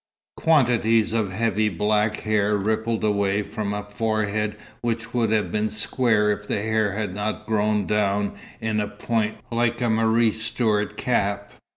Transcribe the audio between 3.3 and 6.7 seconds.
from a forehead which would have been square if the